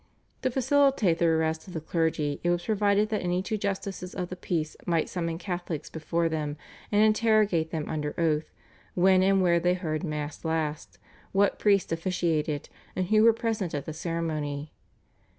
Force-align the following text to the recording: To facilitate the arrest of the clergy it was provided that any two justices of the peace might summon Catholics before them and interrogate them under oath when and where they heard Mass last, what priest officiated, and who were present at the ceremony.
To 0.41 0.49
facilitate 0.49 1.19
the 1.19 1.27
arrest 1.27 1.67
of 1.67 1.75
the 1.75 1.79
clergy 1.79 2.41
it 2.43 2.49
was 2.49 2.65
provided 2.65 3.09
that 3.09 3.21
any 3.21 3.43
two 3.43 3.55
justices 3.55 4.15
of 4.15 4.29
the 4.29 4.35
peace 4.35 4.75
might 4.87 5.09
summon 5.09 5.37
Catholics 5.37 5.91
before 5.91 6.27
them 6.27 6.57
and 6.91 7.03
interrogate 7.03 7.69
them 7.69 7.87
under 7.87 8.19
oath 8.19 8.49
when 8.95 9.21
and 9.21 9.43
where 9.43 9.59
they 9.59 9.75
heard 9.75 10.03
Mass 10.03 10.43
last, 10.43 10.97
what 11.33 11.59
priest 11.59 11.91
officiated, 11.91 12.67
and 12.95 13.09
who 13.09 13.21
were 13.21 13.31
present 13.31 13.75
at 13.75 13.85
the 13.85 13.93
ceremony. 13.93 14.73